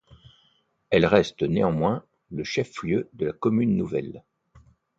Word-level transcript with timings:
Elle 0.89 1.05
reste 1.05 1.43
néanmoins 1.43 2.03
le 2.31 2.43
chef-lieu 2.43 3.07
de 3.13 3.27
la 3.27 3.33
commune 3.33 3.75
nouvelle. 3.77 4.23